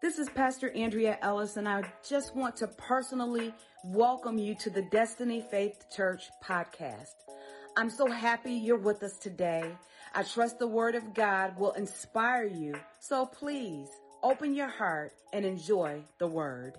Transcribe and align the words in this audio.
This 0.00 0.18
is 0.18 0.30
Pastor 0.30 0.70
Andrea 0.70 1.18
Ellis, 1.20 1.58
and 1.58 1.68
I 1.68 1.82
just 2.08 2.34
want 2.34 2.56
to 2.56 2.66
personally 2.66 3.52
welcome 3.84 4.38
you 4.38 4.54
to 4.54 4.70
the 4.70 4.80
Destiny 4.80 5.44
Faith 5.50 5.84
Church 5.94 6.30
podcast. 6.42 7.16
I'm 7.76 7.90
so 7.90 8.06
happy 8.06 8.54
you're 8.54 8.78
with 8.78 9.02
us 9.02 9.18
today. 9.18 9.70
I 10.14 10.22
trust 10.22 10.58
the 10.58 10.66
Word 10.66 10.94
of 10.94 11.12
God 11.12 11.58
will 11.58 11.72
inspire 11.72 12.46
you. 12.46 12.76
So 12.98 13.26
please 13.26 13.88
open 14.22 14.54
your 14.54 14.68
heart 14.68 15.12
and 15.34 15.44
enjoy 15.44 16.00
the 16.16 16.28
Word. 16.28 16.78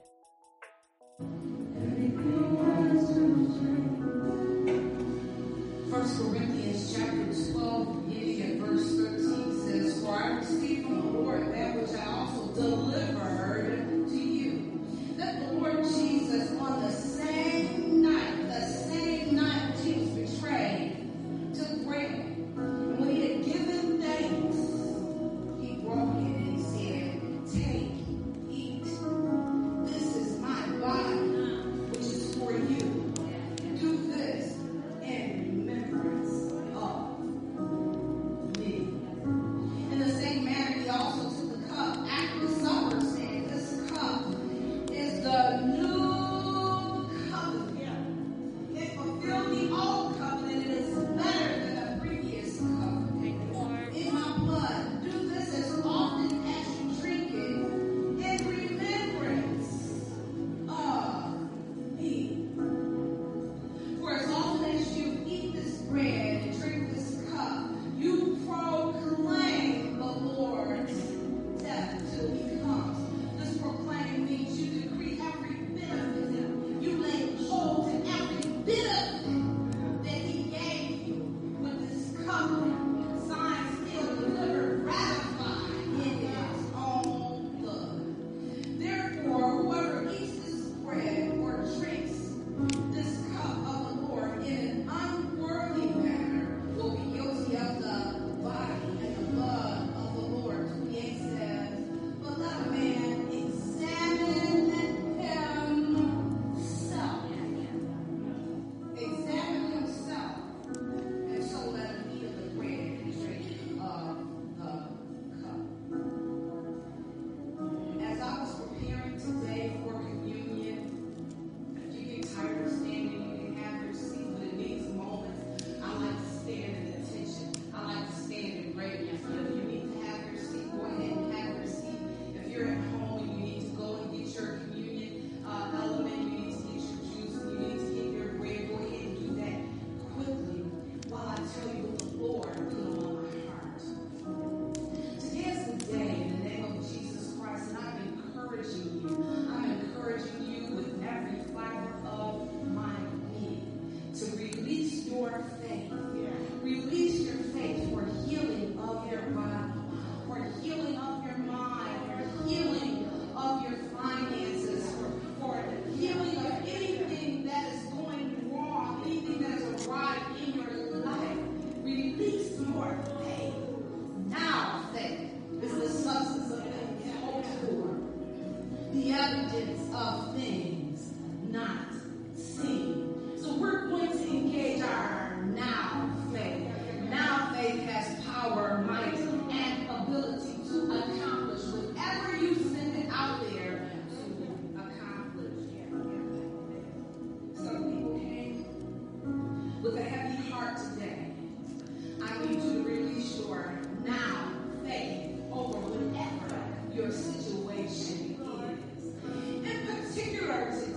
in 207.92 209.86
particular 209.86 210.91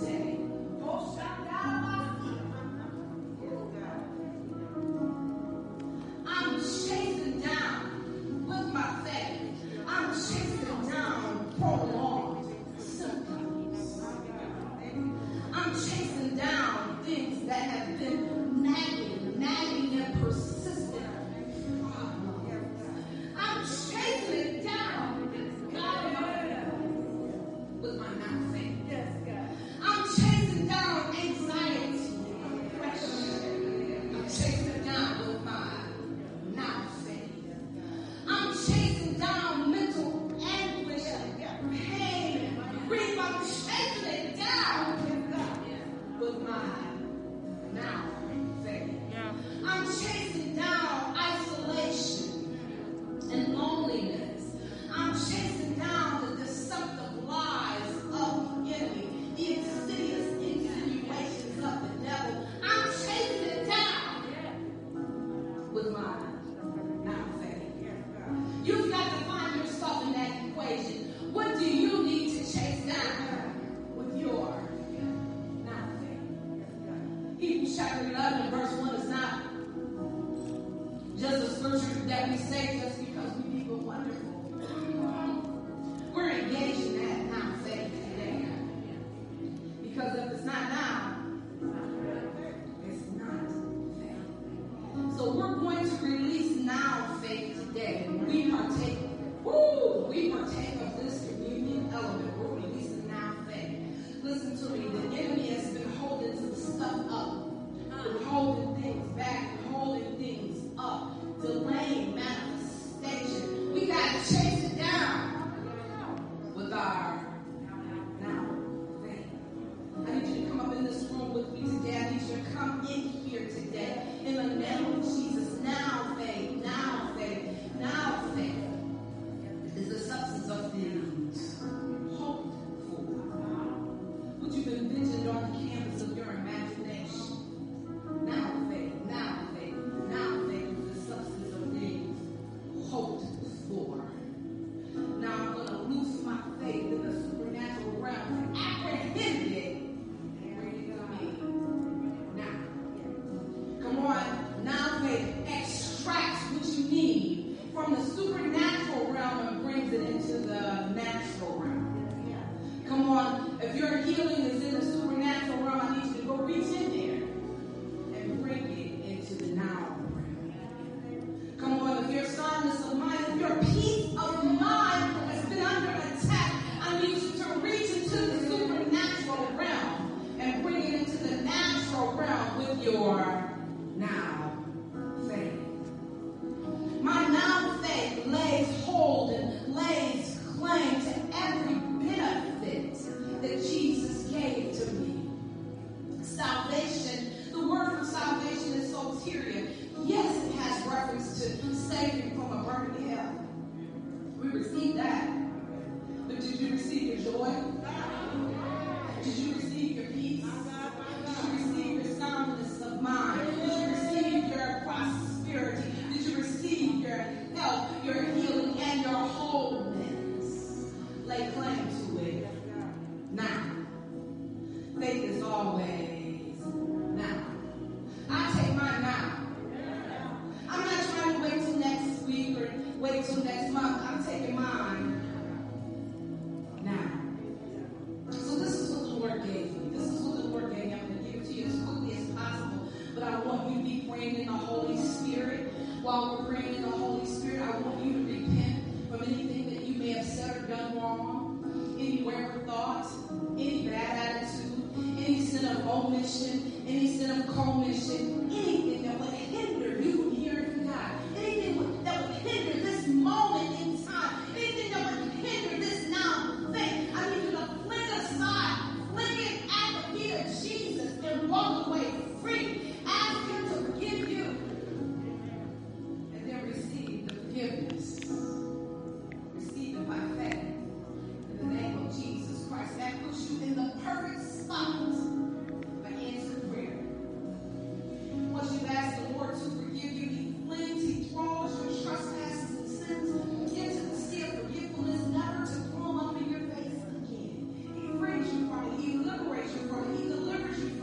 you 299.22 299.22
from 299.70 299.88
He 300.16 300.28
delivers 300.28 300.78
you 300.80 300.93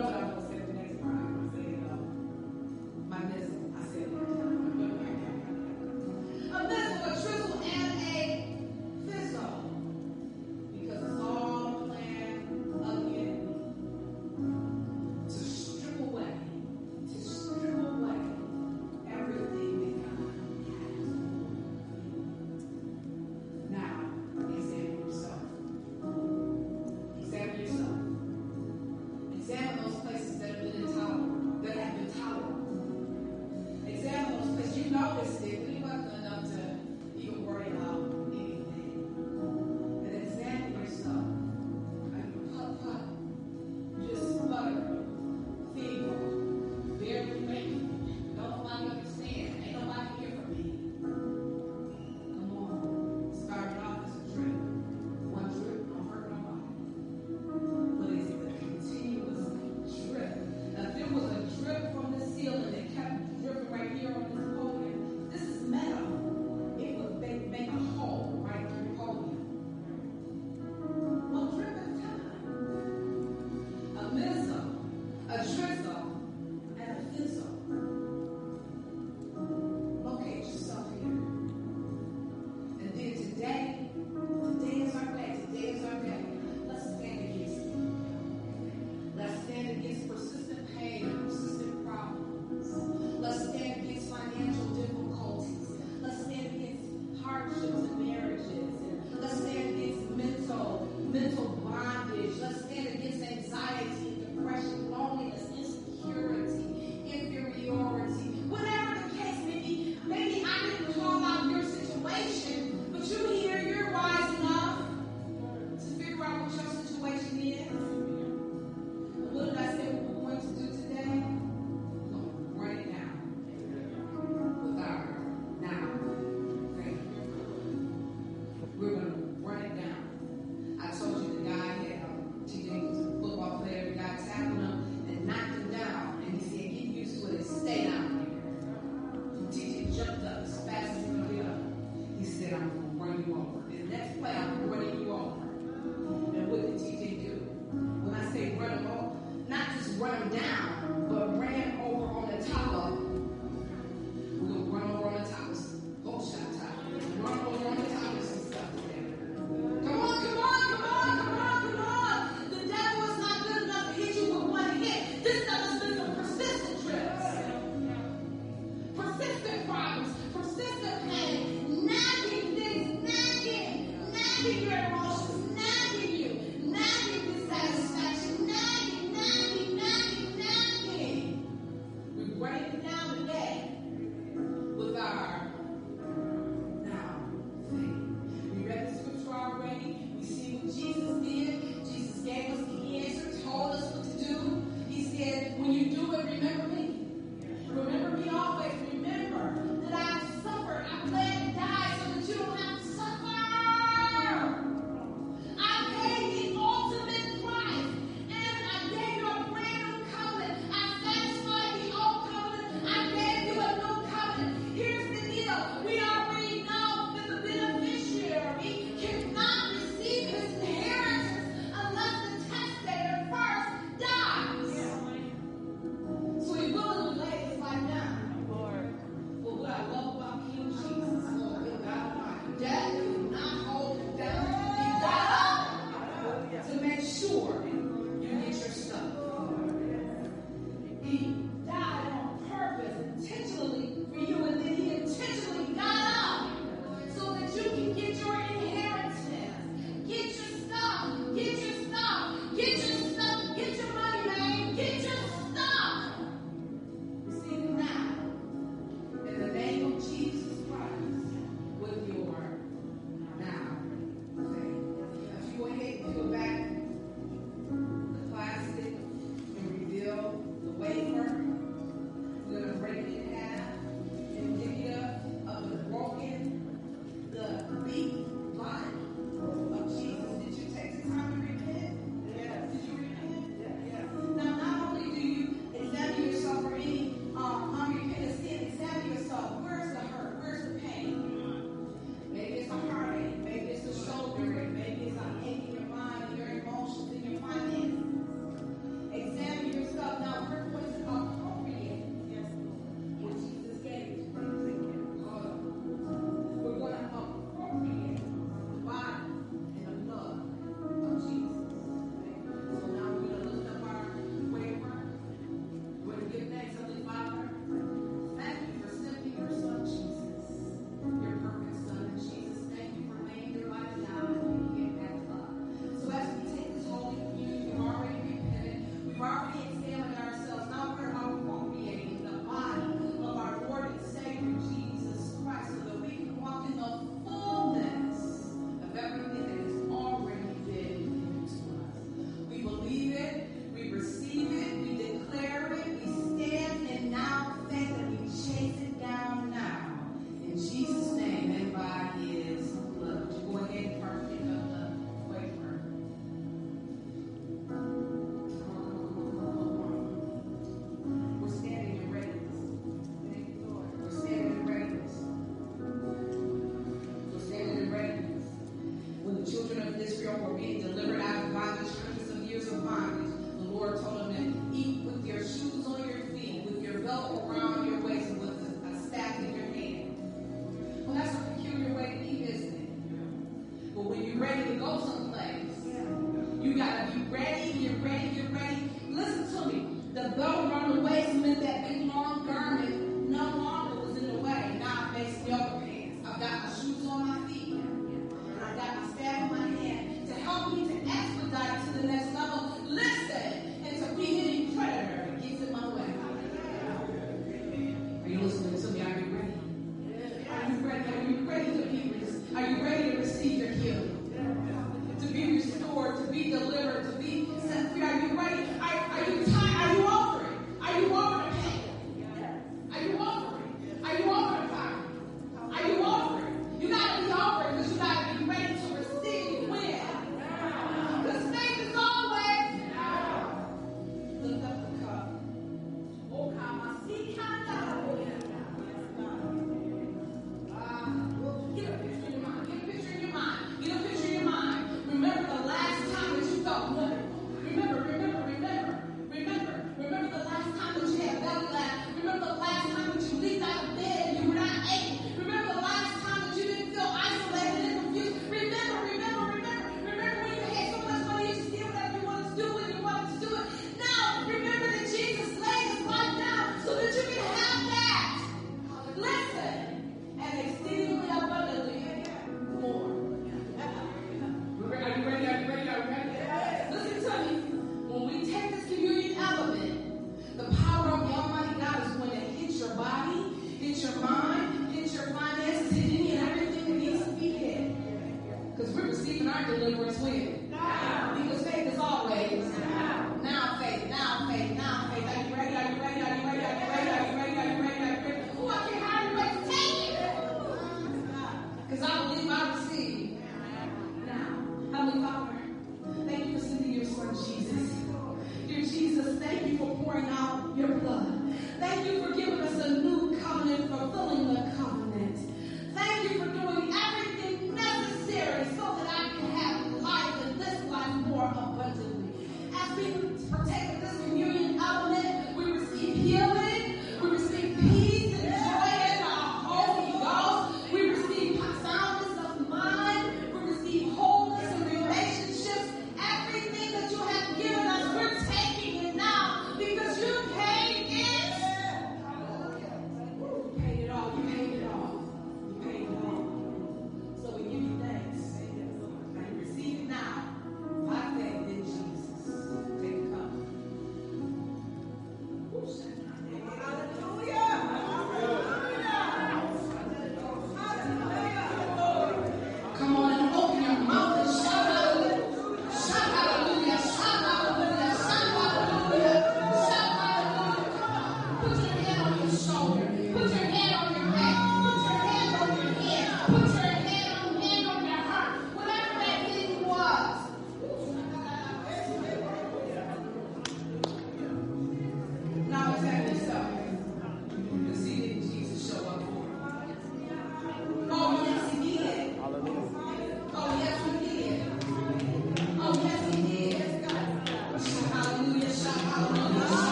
A 0.00 0.49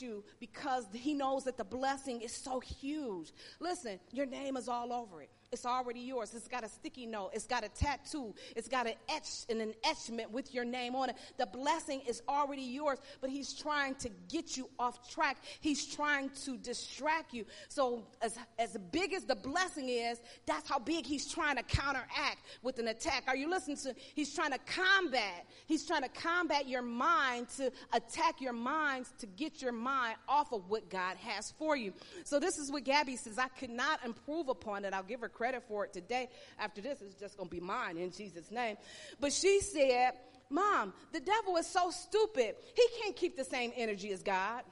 you 0.00 0.24
because 0.40 0.86
he 0.92 1.14
knows 1.14 1.44
that 1.44 1.56
the 1.56 1.64
blessing 1.64 2.20
is 2.20 2.32
so 2.32 2.60
huge. 2.60 3.32
Listen, 3.60 3.98
your 4.12 4.26
name 4.26 4.56
is 4.56 4.68
all 4.68 4.92
over 4.92 5.22
it. 5.22 5.30
It's 5.50 5.64
already 5.64 6.00
yours. 6.00 6.34
It's 6.34 6.46
got 6.46 6.62
a 6.62 6.68
sticky 6.68 7.06
note. 7.06 7.30
It's 7.32 7.46
got 7.46 7.64
a 7.64 7.70
tattoo. 7.70 8.34
It's 8.54 8.68
got 8.68 8.86
an 8.86 8.94
etch 9.08 9.46
and 9.48 9.62
an 9.62 9.72
etchment 9.82 10.30
with 10.30 10.52
your 10.52 10.64
name 10.64 10.94
on 10.94 11.08
it. 11.08 11.16
The 11.38 11.46
blessing 11.46 12.02
is 12.06 12.22
already 12.28 12.62
yours, 12.62 12.98
but 13.22 13.30
he's 13.30 13.54
trying 13.54 13.94
to 13.96 14.10
get 14.28 14.58
you 14.58 14.68
off 14.78 15.10
track. 15.10 15.38
He's 15.60 15.86
trying 15.86 16.30
to 16.44 16.58
distract 16.58 17.32
you. 17.32 17.46
So 17.68 18.04
as, 18.20 18.38
as 18.58 18.76
big 18.92 19.14
as 19.14 19.24
the 19.24 19.36
blessing 19.36 19.88
is, 19.88 20.20
that's 20.44 20.68
how 20.68 20.78
big 20.78 21.06
he's 21.06 21.32
trying 21.32 21.56
to 21.56 21.62
counteract 21.62 22.44
with 22.62 22.78
an 22.78 22.88
attack. 22.88 23.24
Are 23.26 23.36
you 23.36 23.48
listening 23.48 23.78
to? 23.78 23.94
He's 24.14 24.34
trying 24.34 24.52
to 24.52 24.58
combat. 24.58 25.46
He's 25.66 25.86
trying 25.86 26.02
to 26.02 26.10
combat 26.10 26.68
your 26.68 26.82
mind 26.82 27.48
to 27.56 27.72
attack 27.94 28.42
your 28.42 28.52
minds 28.52 29.14
to 29.18 29.26
get 29.26 29.62
your 29.62 29.72
mind 29.72 30.16
off 30.28 30.52
of 30.52 30.68
what 30.68 30.90
God 30.90 31.16
has 31.16 31.54
for 31.58 31.74
you. 31.74 31.94
So 32.24 32.38
this 32.38 32.58
is 32.58 32.70
what 32.70 32.84
Gabby 32.84 33.16
says. 33.16 33.38
I 33.38 33.48
could 33.48 33.70
not 33.70 34.04
improve 34.04 34.48
upon 34.48 34.84
it. 34.84 34.92
I'll 34.92 35.02
give 35.02 35.20
her 35.20 35.28
credit 35.38 35.62
for 35.68 35.84
it 35.84 35.92
today. 35.92 36.28
After 36.58 36.80
this, 36.80 37.00
it's 37.00 37.14
just 37.14 37.36
going 37.36 37.48
to 37.48 37.54
be 37.54 37.60
mine 37.60 37.96
in 37.96 38.10
Jesus' 38.10 38.50
name. 38.50 38.76
But 39.20 39.32
she 39.32 39.60
said, 39.60 40.14
Mom, 40.50 40.92
the 41.12 41.20
devil 41.20 41.56
is 41.56 41.66
so 41.66 41.90
stupid. 41.90 42.56
He 42.74 42.84
can't 43.00 43.14
keep 43.14 43.36
the 43.36 43.44
same 43.44 43.72
energy 43.76 44.10
as 44.10 44.22
God. 44.22 44.64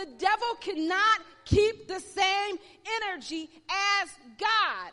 The 0.00 0.06
devil 0.16 0.54
cannot 0.60 1.20
keep 1.44 1.86
the 1.86 2.00
same 2.00 2.56
energy 3.02 3.50
as 3.68 4.08
God. 4.38 4.92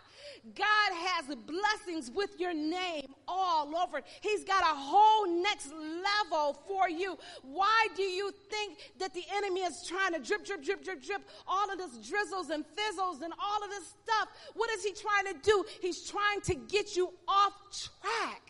God 0.54 0.92
has 0.92 1.34
blessings 1.34 2.12
with 2.12 2.38
your 2.38 2.54
name 2.54 3.16
all 3.26 3.74
over. 3.78 4.02
He's 4.20 4.44
got 4.44 4.64
a 4.64 4.76
whole 4.76 5.42
next 5.42 5.72
level 5.72 6.62
for 6.68 6.90
you. 6.90 7.18
Why 7.42 7.88
do 7.96 8.04
you 8.04 8.34
think 8.50 8.92
that 9.00 9.14
the 9.14 9.24
enemy 9.34 9.62
is 9.62 9.86
trying 9.88 10.12
to 10.12 10.20
drip, 10.20 10.46
drip, 10.46 10.62
drip, 10.62 10.84
drip, 10.84 11.02
drip 11.02 11.22
all 11.48 11.72
of 11.72 11.78
this 11.78 12.06
drizzles 12.06 12.50
and 12.50 12.66
fizzles 12.66 13.22
and 13.22 13.32
all 13.42 13.64
of 13.64 13.70
this 13.70 13.88
stuff? 14.04 14.28
What 14.56 14.70
is 14.72 14.84
he 14.84 14.92
trying 14.92 15.34
to 15.34 15.40
do? 15.42 15.64
He's 15.82 16.10
trying 16.10 16.42
to 16.42 16.56
get 16.56 16.98
you 16.98 17.14
off 17.30 17.54
track 17.72 18.47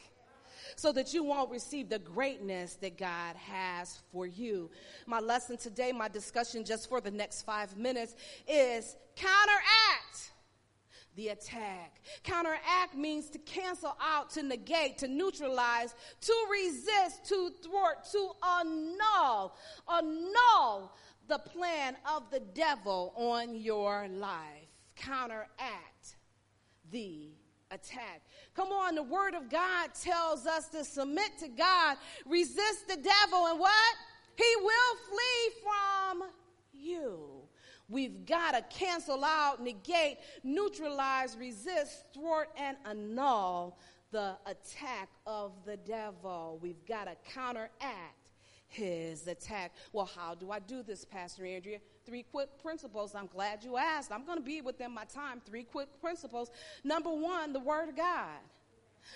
so 0.77 0.91
that 0.91 1.11
you 1.13 1.23
won't 1.23 1.49
receive 1.49 1.89
the 1.89 1.99
greatness 1.99 2.75
that 2.75 2.97
God 2.97 3.35
has 3.35 3.99
for 4.11 4.27
you. 4.27 4.69
My 5.07 5.19
lesson 5.19 5.57
today, 5.57 5.91
my 5.91 6.07
discussion 6.07 6.63
just 6.63 6.87
for 6.87 7.01
the 7.01 7.11
next 7.11 7.41
five 7.41 7.75
minutes 7.75 8.15
is 8.47 8.95
counteract 9.15 10.31
the 11.15 11.29
attack. 11.29 11.99
Counteract 12.23 12.95
means 12.95 13.27
to 13.31 13.39
cancel 13.39 13.97
out, 13.99 14.29
to 14.29 14.43
negate, 14.43 14.99
to 14.99 15.07
neutralize, 15.07 15.95
to 16.21 16.33
resist, 16.51 17.25
to 17.25 17.51
thwart, 17.63 18.05
to 18.11 18.29
annul, 18.43 19.55
annul 19.91 20.95
the 21.27 21.39
plan 21.39 21.97
of 22.05 22.29
the 22.29 22.39
devil 22.39 23.13
on 23.15 23.55
your 23.55 24.07
life. 24.09 24.69
Counteract 24.95 26.17
the 26.91 27.31
attack. 27.71 28.21
Come 28.55 28.69
on, 28.69 28.95
the 28.95 29.03
word 29.03 29.33
of 29.33 29.49
God 29.49 29.89
tells 29.93 30.45
us 30.45 30.67
to 30.69 30.83
submit 30.83 31.37
to 31.39 31.47
God, 31.47 31.97
resist 32.25 32.87
the 32.87 32.95
devil, 32.95 33.47
and 33.47 33.59
what? 33.59 33.95
He 34.35 34.55
will 34.61 34.95
flee 35.09 35.61
from 35.63 36.29
you. 36.73 37.47
We've 37.89 38.25
got 38.25 38.51
to 38.51 38.61
cancel 38.75 39.23
out, 39.23 39.63
negate, 39.63 40.17
neutralize, 40.43 41.37
resist, 41.37 42.05
thwart, 42.13 42.49
and 42.57 42.75
annul 42.85 43.77
the 44.11 44.37
attack 44.45 45.09
of 45.25 45.53
the 45.65 45.77
devil. 45.77 46.59
We've 46.61 46.85
got 46.85 47.05
to 47.05 47.15
counteract 47.33 48.31
his 48.67 49.27
attack. 49.27 49.73
Well, 49.93 50.09
how 50.13 50.35
do 50.35 50.51
I 50.51 50.59
do 50.59 50.83
this, 50.83 51.05
Pastor 51.05 51.45
Andrea? 51.45 51.79
Three 52.07 52.23
quick 52.23 52.47
principles. 52.63 53.15
I'm 53.15 53.27
glad 53.27 53.65
you 53.65 53.75
asked. 53.75 54.13
I'm 54.13 54.25
going 54.25 54.37
to 54.37 54.43
be 54.43 54.61
within 54.61 54.93
my 54.93 55.03
time. 55.03 55.41
Three 55.45 55.63
quick 55.63 55.89
principles. 55.99 56.49
Number 56.85 57.11
one, 57.11 57.51
the 57.51 57.59
Word 57.59 57.89
of 57.89 57.97
God. 57.97 58.39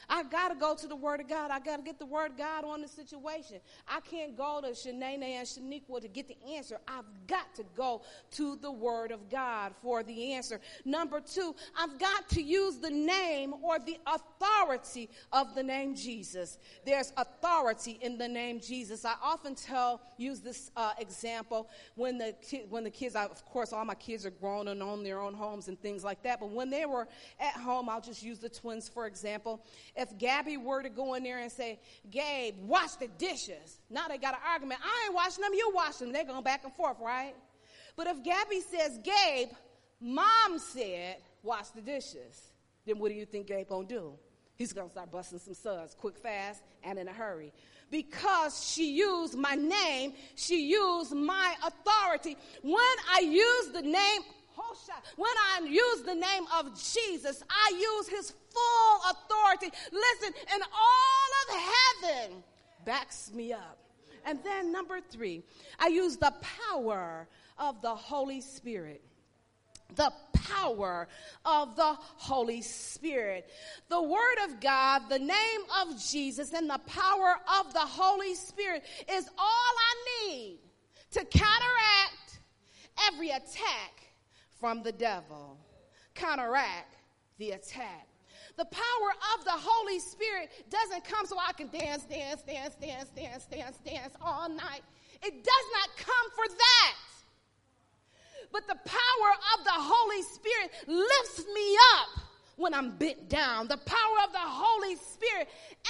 I 0.10 0.24
got 0.24 0.50
to 0.50 0.56
go 0.56 0.76
to 0.76 0.88
the 0.88 0.96
Word 0.96 1.22
of 1.22 1.28
God. 1.28 1.52
I 1.52 1.60
got 1.60 1.78
to 1.78 1.84
get 1.84 2.00
the 2.00 2.06
Word 2.06 2.32
of 2.32 2.38
God 2.38 2.66
on 2.66 2.82
the 2.82 2.88
situation. 2.88 3.58
I 3.88 4.00
can't 4.02 4.36
go 4.36 4.62
to 4.62 4.70
Shanae 4.70 5.22
and 5.22 5.48
Shaniqua 5.48 6.02
to 6.02 6.08
get 6.08 6.28
the 6.28 6.38
answer. 6.56 6.80
I've 6.88 7.06
got 7.28 7.54
to 7.56 7.64
go 7.76 8.02
to 8.32 8.56
the 8.58 8.72
Word 8.72 9.12
of 9.12 9.30
God 9.30 9.74
for 9.82 10.04
the 10.04 10.34
answer. 10.34 10.60
Number 10.86 11.20
two, 11.22 11.56
I've 11.78 11.98
got 12.00 12.30
to 12.30 12.42
use 12.42 12.78
the 12.78 12.90
name 12.90 13.54
or 13.62 13.80
the 13.80 13.98
authority 14.06 15.10
of 15.32 15.56
the 15.56 15.64
name 15.64 15.96
Jesus. 15.96 16.58
There's 16.86 17.14
authority 17.18 18.00
in 18.02 18.18
the 18.18 18.28
name 18.28 18.60
Jesus. 18.60 19.06
I 19.06 19.16
often 19.22 19.56
tell, 19.56 20.02
use 20.18 20.40
this 20.40 20.72
uh, 20.76 20.94
example 21.00 21.70
when 21.96 22.18
the 22.18 22.36
ki- 22.42 22.66
when 22.70 22.84
the 22.84 22.90
kids, 22.90 23.16
I, 23.16 23.26
of 23.26 23.46
course, 23.46 23.74
all 23.74 23.86
my 23.86 23.96
kids 23.96 24.26
are 24.26 24.32
grown 24.32 24.68
and 24.68 24.82
own 24.82 25.04
their 25.04 25.20
own 25.20 25.34
homes 25.34 25.68
and 25.68 25.80
things 25.82 26.04
like 26.04 26.24
that. 26.24 26.40
But 26.40 26.50
when 26.50 26.70
they 26.70 26.86
were 26.86 27.08
at 27.40 27.54
home, 27.54 27.90
I'll 27.90 28.02
just 28.02 28.24
use 28.24 28.40
the 28.40 28.50
twins 28.50 28.90
for 28.90 29.08
example. 29.08 29.64
If 29.96 30.18
Gabby 30.18 30.58
were 30.58 30.82
to 30.82 30.90
go 30.90 31.14
in 31.16 31.24
there 31.24 31.40
and 31.40 31.52
say, 31.52 31.80
Gabe, 32.10 32.56
wash 32.62 32.94
the 32.94 33.08
dishes. 33.18 33.80
Now 33.90 34.08
they 34.08 34.18
got 34.18 34.34
an 34.34 34.42
argument. 34.48 34.80
I 34.84 35.06
ain't 35.06 35.16
washing 35.16 35.42
them, 35.42 35.54
you 35.54 35.72
wash 35.74 35.96
them. 35.96 36.12
They're 36.12 36.26
going 36.26 36.44
back 36.44 36.64
and 36.64 36.74
forth, 36.74 36.98
right? 37.00 37.36
But 37.96 38.08
if 38.08 38.24
Gabby 38.24 38.62
says, 38.62 39.00
Gabe, 39.04 39.50
mom 40.00 40.58
said, 40.58 41.18
wash 41.44 41.70
the 41.70 41.82
dishes, 41.82 42.52
then 42.86 43.00
what 43.00 43.10
do 43.10 43.16
you 43.16 43.26
think 43.26 43.48
Gabe 43.48 43.68
gonna 43.68 43.88
do? 43.88 44.14
He's 44.56 44.74
gonna 44.74 44.90
start 44.90 45.12
busting 45.12 45.40
some 45.40 45.54
suds 45.54 45.96
quick, 45.96 46.18
fast, 46.18 46.62
and 46.84 47.00
in 47.00 47.08
a 47.08 47.14
hurry. 47.14 47.52
Because 47.90 48.64
she 48.72 48.94
used 48.94 49.36
my 49.36 49.56
name, 49.56 50.14
she 50.36 50.68
used 50.70 51.14
my 51.14 51.56
authority. 51.66 52.38
When 52.62 52.96
I 53.12 53.22
use 53.22 53.74
the 53.74 53.82
name 53.82 54.22
when 55.16 55.32
I 55.38 55.66
use 55.68 56.02
the 56.02 56.16
name 56.16 56.46
of 56.58 56.74
Jesus, 56.76 57.44
I 57.50 57.74
use 57.74 58.08
his 58.08 58.34
full 58.52 59.12
authority. 59.12 59.76
Listen, 59.92 60.34
and 60.54 60.64
all 60.64 61.56
of 61.56 61.74
heaven 62.04 62.44
backs 62.86 63.32
me 63.34 63.54
up. 63.54 63.78
And 64.26 64.40
then 64.44 64.72
number 64.72 65.00
three, 65.02 65.44
I 65.80 65.88
use 65.88 66.18
the 66.18 66.34
power 66.70 67.28
of 67.58 67.82
the 67.82 67.96
Holy 67.96 68.42
Spirit 68.42 69.02
the 69.96 70.14
power 70.34 71.08
of 71.46 71.76
the 71.76 71.98
Holy 72.00 72.62
Spirit. 72.62 73.50
The 73.90 74.02
Word 74.02 74.38
of 74.46 74.60
God, 74.62 75.04
the 75.10 75.20
name 75.20 75.62
of 75.82 76.02
Jesus, 76.02 76.54
and 76.54 76.70
the 76.70 76.80
power 76.86 77.36
of 77.60 77.74
the 77.74 77.80
Holy 77.80 78.36
Spirit 78.36 78.84
is 79.12 79.28
all 79.38 79.46
I 79.46 80.28
need 80.28 80.60
to 81.12 81.26
counteract 81.26 82.40
every 83.08 83.30
attack 83.30 84.11
from 84.62 84.84
the 84.84 84.94
devil. 84.94 85.58
Counteract 86.16 86.96
the 87.40 87.52
attack. 87.52 88.08
The 88.58 88.66
power 88.66 89.12
of 89.36 89.44
the 89.44 89.52
Holy 89.52 90.00
Spirit 90.00 90.50
doesn't 90.70 91.04
come 91.04 91.26
so 91.26 91.36
I 91.38 91.52
can 91.54 91.68
dance, 91.68 92.04
dance, 92.04 92.44
dance, 92.44 92.76
dance, 92.76 93.10
dance, 93.10 93.46
dance, 93.46 93.78
dance 93.84 94.14
all 94.22 94.48
night. 94.48 94.82
It 95.24 95.44
does 95.44 95.66
not 95.74 95.90
come 95.98 96.32
for 96.36 96.48
that. 96.48 96.96
But 98.54 98.68
the 98.68 98.76
power 98.86 99.32
of 99.58 99.66
the 99.66 99.72
Holy 99.74 100.22
Spirit 100.22 100.72
lifts 100.88 101.44
me 101.54 101.78
up 101.96 102.31
when 102.56 102.74
I'm 102.74 102.92
bent 102.98 103.30
down. 103.30 103.68
The 103.68 103.78
power 103.78 104.18
of 104.26 104.32
the 104.32 104.40
Holy 104.40 104.96
Spirit 104.96 105.50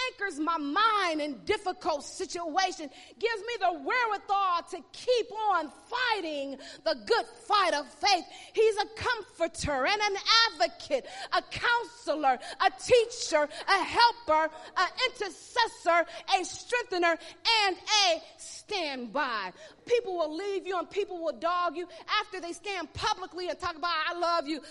anchors 0.09 0.39
my 0.39 0.57
mind 0.57 1.21
in 1.21 1.39
difficult 1.45 2.03
situations, 2.03 2.91
gives 3.19 3.41
me 3.41 3.53
the 3.59 3.73
wherewithal 3.73 4.63
to 4.71 4.77
keep 4.93 5.31
on 5.51 5.71
fighting 5.89 6.57
the 6.83 6.95
good 7.05 7.25
fight 7.47 7.73
of 7.73 7.87
faith. 7.87 8.23
He's 8.53 8.75
a 8.77 8.85
comforter 8.95 9.85
and 9.85 10.01
an 10.01 10.15
advocate, 10.49 11.05
a 11.33 11.41
counselor, 11.41 12.39
a 12.59 12.81
teacher, 12.81 13.47
a 13.67 13.83
helper, 13.83 14.53
an 14.77 14.87
intercessor, 15.09 16.05
a 16.39 16.45
strengthener, 16.45 17.17
and 17.65 17.75
a 18.07 18.21
standby. 18.37 19.51
People 19.85 20.17
will 20.17 20.35
leave 20.35 20.65
you 20.65 20.77
and 20.77 20.89
people 20.89 21.21
will 21.21 21.37
dog 21.37 21.75
you 21.75 21.87
after 22.21 22.39
they 22.39 22.53
stand 22.53 22.91
publicly 22.93 23.49
and 23.49 23.59
talk 23.59 23.75
about, 23.75 23.91
I 24.07 24.13
love 24.17 24.47
you 24.47 24.61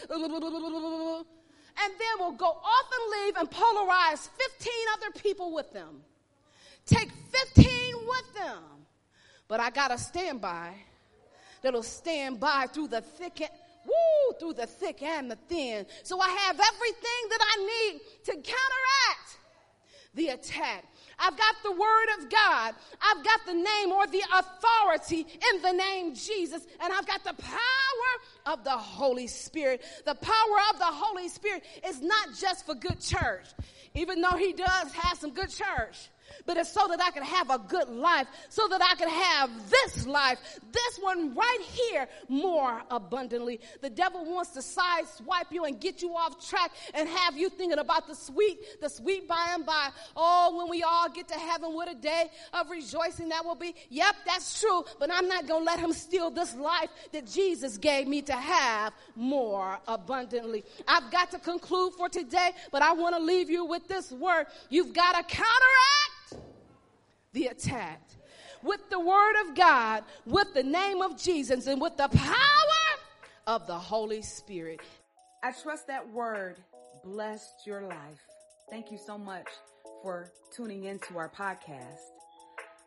and 1.83 1.93
then 1.99 2.19
will 2.19 2.33
go 2.33 2.47
off 2.47 2.87
and 2.93 3.25
leave 3.25 3.37
and 3.37 3.51
polarize 3.51 4.29
15 4.29 4.73
other 4.95 5.21
people 5.21 5.53
with 5.53 5.73
them. 5.73 6.03
Take 6.87 7.11
15 7.55 7.95
with 8.07 8.35
them. 8.35 8.63
But 9.49 9.61
I 9.61 9.71
got 9.71 9.93
a 9.93 9.99
standby 9.99 10.75
that'll 11.63 11.83
stand 11.83 12.41
by 12.41 12.67
through 12.67 12.89
the 12.89 13.01
thick 13.01 13.41
and 13.41 13.51
woo, 13.85 14.35
through 14.39 14.55
the 14.55 14.67
thick 14.67 15.03
and 15.03 15.31
the 15.31 15.37
thin. 15.49 15.87
So 16.03 16.21
I 16.21 16.29
have 16.29 16.59
everything 16.59 17.23
that 17.31 17.41
I 17.41 17.57
need 17.65 18.01
to 18.25 18.33
counteract 18.33 19.39
the 20.15 20.29
attack. 20.29 20.85
I've 21.21 21.37
got 21.37 21.55
the 21.63 21.73
word 21.73 22.09
of 22.19 22.31
God. 22.31 22.75
I've 23.01 23.25
got 23.25 23.41
the 23.47 23.55
name 23.55 23.93
or 23.93 24.07
the 24.07 24.23
authority 24.35 25.27
in 25.53 25.63
the 25.63 25.73
name 25.73 26.15
Jesus. 26.15 26.67
And 26.83 26.93
I've 26.93 27.07
got 27.07 27.23
the 27.23 27.35
power 27.35 28.53
of 28.55 28.65
the 28.65 28.71
Holy 28.71 29.27
Spirit. 29.27 29.83
The 30.07 30.15
power 30.15 30.59
of 30.73 30.79
the 30.79 30.87
Holy 30.87 31.29
Spirit 31.29 31.63
is 31.87 32.01
not 32.01 32.29
just 32.39 32.65
for 32.65 32.75
good 32.75 33.01
church, 33.01 33.47
even 33.95 34.21
though 34.21 34.37
he 34.37 34.53
does 34.53 34.93
have 34.95 35.19
some 35.19 35.33
good 35.33 35.51
church. 35.51 36.09
But 36.47 36.57
it's 36.57 36.73
so 36.73 36.87
that 36.89 37.01
I 37.01 37.11
can 37.11 37.23
have 37.23 37.51
a 37.51 37.59
good 37.59 37.89
life, 37.89 38.27
so 38.49 38.67
that 38.69 38.83
I 38.83 38.95
can 38.95 39.09
have 39.09 39.71
this 39.71 40.07
life, 40.07 40.39
this 40.73 40.99
one 41.01 41.35
right 41.35 41.61
here, 41.61 42.09
more 42.29 42.83
abundantly. 42.91 43.61
The 43.81 43.91
devil 43.91 44.25
wants 44.25 44.51
to 44.51 44.61
sideswipe 44.61 45.51
you 45.51 45.65
and 45.65 45.81
get 45.81 46.03
you 46.03 46.15
off 46.15 46.47
track 46.49 46.73
and 46.95 47.09
have 47.09 47.37
you 47.37 47.49
thinking 47.49 47.79
about 47.79 48.07
the 48.07 48.15
sweet, 48.15 48.81
the 48.81 48.89
sweet 48.89 49.29
by 49.29 49.53
and 49.55 49.65
by. 49.65 49.89
Oh, 50.17 50.57
when 50.59 50.69
we 50.69 50.83
all 50.83 51.09
get 51.09 51.29
to 51.29 51.35
heaven, 51.35 51.75
what 51.75 51.91
a 51.91 51.95
day 51.95 52.31
of 52.53 52.71
rejoicing 52.71 53.29
that 53.31 53.45
will 53.45 53.55
be. 53.55 53.75
Yep, 53.91 54.17
that's 54.27 54.61
true, 54.61 54.85
but 54.99 55.11
I'm 55.13 55.29
not 55.29 55.47
going 55.47 55.61
to 55.61 55.65
let 55.65 55.79
him 55.79 55.93
steal 55.93 56.31
this 56.31 56.55
life 56.55 56.91
that 57.13 57.27
Jesus 57.27 57.79
gave 57.79 58.07
me 58.07 58.23
to 58.23 58.35
have 58.35 58.93
more 59.17 59.79
abundantly. 59.87 60.65
I've 60.87 61.11
got 61.11 61.31
to 61.33 61.39
conclude 61.39 61.95
for 61.95 62.09
today, 62.09 62.51
but 62.71 62.83
I 62.83 62.93
want 62.93 63.17
to 63.17 63.23
leave 63.23 63.51
you 63.51 63.65
with 63.65 63.89
this 63.89 64.11
word. 64.11 64.47
You've 64.69 64.93
got 64.93 65.17
to 65.17 65.23
counteract 65.23 66.20
the 67.33 67.47
attack 67.47 68.01
with 68.63 68.89
the 68.91 69.01
word 69.01 69.35
of 69.47 69.55
God, 69.55 70.05
with 70.27 70.53
the 70.55 70.63
name 70.63 71.03
of 71.03 71.21
Jesus, 71.21 71.67
and 71.67 71.81
with 71.81 71.97
the 71.97 72.09
power 72.09 72.37
of 73.47 73.67
the 73.67 73.79
Holy 73.79 74.23
Spirit. 74.23 74.81
I 75.43 75.53
trust 75.53 75.87
that 75.87 76.09
word 76.13 76.57
blessed 77.03 77.67
your 77.67 77.83
life. 77.83 78.21
Thank 78.69 78.91
you 78.91 78.99
so 78.99 79.17
much 79.17 79.49
for 80.03 80.31
tuning 80.55 80.85
into 80.85 81.17
our 81.17 81.31
podcast. 81.31 81.99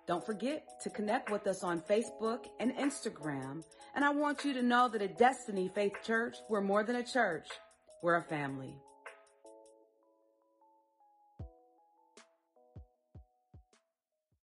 Don't 0.07 0.25
forget 0.25 0.65
to 0.83 0.89
connect 0.89 1.31
with 1.31 1.47
us 1.47 1.63
on 1.63 1.81
Facebook 1.81 2.45
and 2.59 2.75
Instagram. 2.75 3.63
And 3.95 4.03
I 4.03 4.09
want 4.09 4.43
you 4.43 4.53
to 4.53 4.61
know 4.61 4.89
that 4.89 5.01
at 5.01 5.17
Destiny 5.17 5.71
Faith 5.73 5.93
Church, 6.03 6.37
we're 6.49 6.61
more 6.61 6.83
than 6.83 6.97
a 6.97 7.03
church. 7.03 7.47
We're 8.01 8.17
a 8.17 8.23
family. 8.23 8.75